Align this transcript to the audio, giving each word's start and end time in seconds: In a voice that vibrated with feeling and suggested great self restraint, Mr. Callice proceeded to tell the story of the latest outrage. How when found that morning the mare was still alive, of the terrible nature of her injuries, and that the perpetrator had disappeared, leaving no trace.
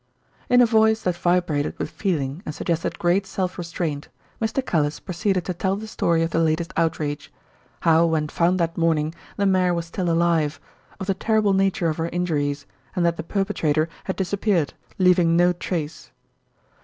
In 0.49 0.61
a 0.61 0.65
voice 0.65 1.03
that 1.03 1.15
vibrated 1.15 1.77
with 1.77 1.91
feeling 1.91 2.41
and 2.43 2.55
suggested 2.55 2.97
great 2.97 3.27
self 3.27 3.59
restraint, 3.59 4.07
Mr. 4.41 4.65
Callice 4.65 4.99
proceeded 4.99 5.45
to 5.45 5.53
tell 5.53 5.75
the 5.75 5.85
story 5.85 6.23
of 6.23 6.31
the 6.31 6.39
latest 6.39 6.73
outrage. 6.75 7.31
How 7.81 8.07
when 8.07 8.27
found 8.27 8.59
that 8.59 8.79
morning 8.79 9.13
the 9.37 9.45
mare 9.45 9.75
was 9.75 9.85
still 9.85 10.09
alive, 10.09 10.59
of 10.99 11.05
the 11.05 11.13
terrible 11.13 11.53
nature 11.53 11.87
of 11.87 11.97
her 11.97 12.09
injuries, 12.09 12.65
and 12.95 13.05
that 13.05 13.15
the 13.15 13.21
perpetrator 13.21 13.89
had 14.05 14.15
disappeared, 14.15 14.73
leaving 14.97 15.37
no 15.37 15.53
trace. 15.53 16.09